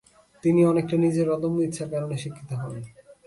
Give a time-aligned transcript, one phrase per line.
[0.43, 2.73] তিনি অনেকটা নিজের অদম্য ইচ্ছার কারণে শিক্ষিত হন।